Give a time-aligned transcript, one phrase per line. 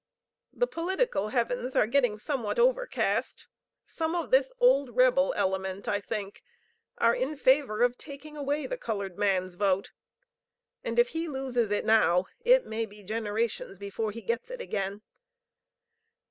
[0.51, 3.45] "The political heavens are getting somewhat overcast.
[3.85, 6.41] Some of this old rebel element, I think,
[6.97, 9.91] are in favor of taking away the colored man's vote,
[10.83, 15.03] and if he loses it now it may be generations before he gets it again.